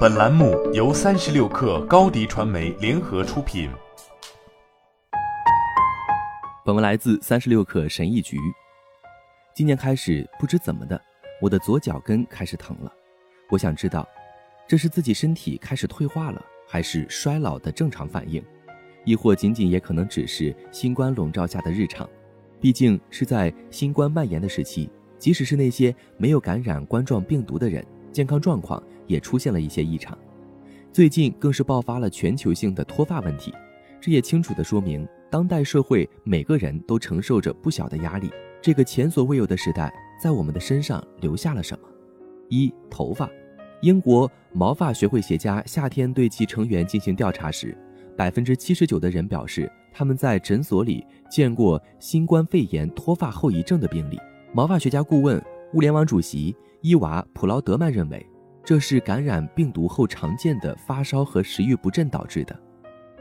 [0.00, 3.70] 本栏目由三十六氪高低传媒联合出品。
[6.66, 8.36] 本文来自三十六氪神译局。
[9.54, 11.00] 今年开始，不知怎么的，
[11.40, 12.92] 我的左脚跟开始疼了。
[13.48, 14.06] 我想知道，
[14.68, 18.44] 这是自己身体开始退化了，还是衰老的正常反应，
[19.04, 22.06] 亦或仅仅也可能只是新冠笼罩下的日常？
[22.60, 30.16] 毕竟是在新冠蔓延的时期，即使是那些没有感染冠状病毒的人，健康状况也出现了一些异常。
[30.92, 33.52] 最近更是爆发了全球性的脱发问题，
[34.00, 38.30] 这也清楚地说明，当代社会每个人都承受着不小的压力。
[38.62, 39.92] 这个前所未有的时代，
[40.22, 41.88] 在我们的身上留下了什么？
[42.48, 43.28] 一、头发。
[43.82, 47.76] 英国毛发学会学家夏天对其成员进行调查时，
[48.16, 51.04] 百分之七十九的人表示他们在诊所里。
[51.30, 54.18] 见过新冠肺炎脱发后遗症的病例。
[54.52, 55.40] 毛发学家顾问、
[55.74, 58.26] 物联网主席伊娃·普劳德曼认为，
[58.64, 62.58] 这是感染病毒后常见的发烧和食欲不振导致的。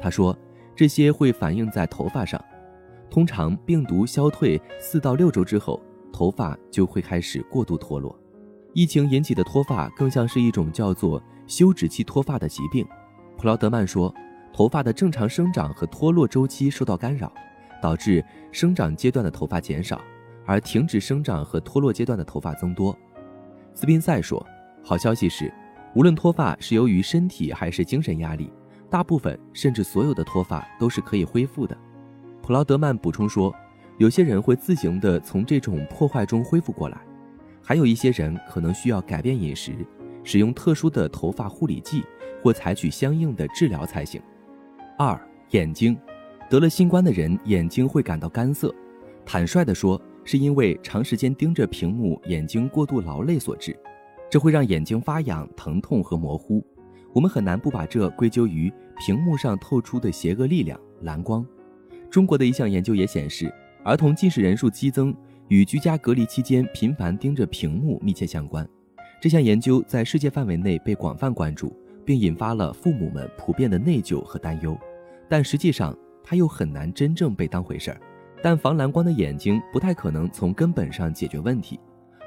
[0.00, 0.36] 他说，
[0.74, 2.42] 这些会反映在头发上。
[3.10, 5.80] 通常，病毒消退四到六周之后，
[6.12, 8.18] 头发就会开始过度脱落。
[8.74, 12.86] 疫情引起的脱发更像是一种叫做休止期脱发的疾病。
[13.36, 14.14] 普劳德曼说，
[14.52, 17.32] 头发的正常生长和脱落周期受到干扰。
[17.80, 20.00] 导致生长阶段的头发减少，
[20.44, 22.92] 而停止生长和脱落阶段的头发增多。
[23.72, 24.44] 斯宾塞说
[24.88, 25.52] ：“好消息是，
[25.94, 28.50] 无论脱发是由于身体还是精神压力，
[28.88, 31.76] 大部分甚至所有的脱发都是可以恢复的。”
[32.40, 33.54] 普劳德曼补充说
[34.00, 36.98] ：“有些人会自行的从这种破坏中恢复过来，
[37.62, 39.74] 还有一些人可能需要改变饮食，
[40.24, 42.02] 使用特殊的头发护理剂
[42.42, 44.18] 或采取相应的治疗才行。”
[44.96, 45.94] 二眼睛。
[46.48, 48.74] 得了新冠的人眼睛会感到干涩，
[49.26, 53.78] 坦率地说，是因为长时间盯着屏幕，眼睛过度劳累所致。
[54.30, 56.64] 这会让眼睛发痒、疼痛和模糊。
[57.14, 61.44] 我们很难不把这归咎于屏幕上透出的邪恶力量——蓝光。
[62.10, 63.52] 中国的一项研究也显示，
[63.84, 65.14] 儿童近视人数激增
[65.48, 68.68] 与居家隔离期间频繁盯着屏幕密切相关。
[69.20, 71.74] 这项研究在世界范围内被广泛关注，
[72.04, 74.78] 并引发了父母们普遍的内疚和担忧。
[75.28, 78.00] 但实际上，它又很难真正被当回事儿，
[78.42, 81.80] 但防蓝光的眼睛不太可能从根本上解决问题。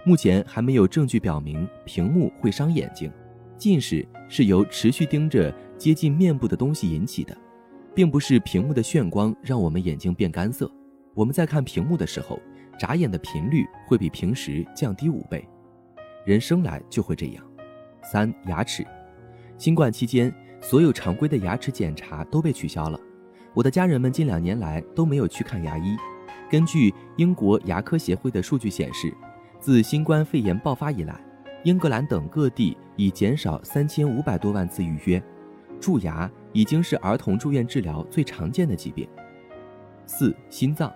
[0.04, 3.12] 目前还没有证据表明屏幕会伤眼睛。
[3.56, 7.38] 近视是由持续盯着接近面部的东西引起的，
[7.94, 10.72] 并不是屏幕的眩光让我们眼睛变干涩。
[11.14, 12.40] 我们在看屏幕的时候，
[12.80, 15.48] 眨眼的频率会比平时降低五倍。
[16.26, 17.46] 人生来就会这样。
[18.02, 18.84] 三、牙齿。
[19.60, 23.00] 新冠期间，所有常规的牙齿检查都被取消了。
[23.54, 25.96] 我的家人们近两年来都没有去看牙医。
[26.50, 29.14] 根据英国牙科协会的数据显示，
[29.62, 31.16] 自新冠肺炎爆发以来，
[31.64, 35.22] 英格兰等各地已减少三千五百多万次预约。
[35.80, 39.08] 蛀牙已经是儿童住院治疗最常见的疾病。
[40.08, 40.92] 四、心脏。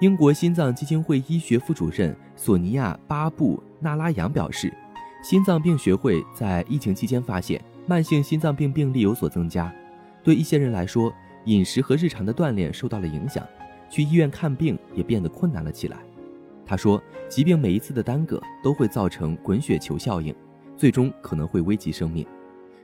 [0.00, 4.72] 英国心脏基金会医学副主任索尼娅·巴布纳拉扬表示，
[5.22, 9.70] 心脏病学会在疫情期间发现，慢性心脏病病例有所增加。
[10.22, 11.12] 对一些人来说，
[11.44, 13.46] 饮食和日常的锻炼受到了影响，
[13.90, 15.98] 去医院看病也变得困难了起来。
[16.66, 20.34] 他说，疾病每一次的耽搁都会造成滚雪球效应，
[20.76, 22.26] 最终可能会危及生命。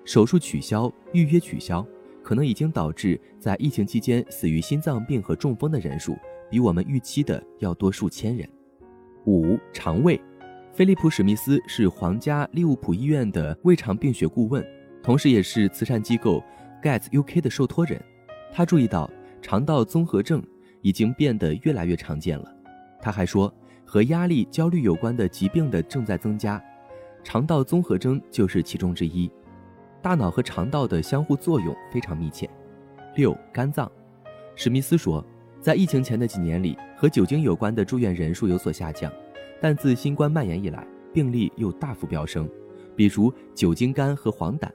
[0.04, 1.84] 手术取消、预约取消，
[2.22, 6.16] 可能已经导致在疫情期间死于心脏病和中风的人数
[6.48, 8.48] 比我们预期的要多数千人。
[9.26, 10.20] 五、肠胃。
[10.72, 14.64] 菲利普·史密斯是皇家利物浦医院的胃肠病学顾问，
[15.02, 16.42] 同时也是慈善机构
[16.82, 18.02] Gets UK 的受托人。
[18.50, 19.10] 他注意到
[19.42, 20.42] 肠道综合症
[20.80, 22.56] 已经变得越来越常见了。
[23.02, 23.52] 他还说，
[23.92, 26.58] 和压力、焦虑有关的疾病的正在增加，
[27.22, 29.30] 肠道综合征就是其中之一。
[30.00, 32.48] 大脑和肠道的相互作用非常密切。
[33.16, 33.92] 六、肝脏。
[34.56, 35.22] 史密斯说，
[35.60, 39.12] 在疫情前的几年里，和酒精有关的住院人数有所下降，
[39.60, 42.48] 但自新冠蔓延以来，病例又大幅飙升，
[42.96, 44.70] 比如酒精肝和黄疸。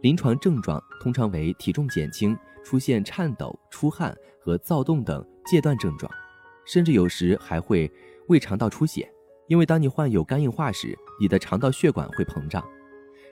[0.00, 2.34] 临床症状通常为体重减轻。
[2.64, 6.10] 出现颤抖、出汗和躁动等戒断症状，
[6.66, 7.90] 甚至有时还会
[8.28, 9.10] 胃肠道出血。
[9.46, 12.64] 因为当你患有肝硬化时，你的肠道血管会膨胀。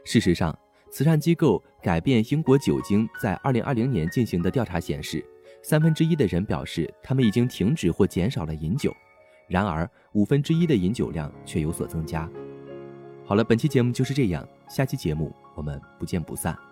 [0.04, 0.56] 事实上，
[0.90, 5.24] 慈善机构改变英国酒精在2020年进行的调查显示，
[5.62, 8.94] 三分之一的人表示他们已经停止或减少了饮酒，
[9.48, 12.30] 然而五分之一的饮酒量却有所增加。
[13.24, 16.71] 好了，本期节目就是这样，下期节目我们不见不散。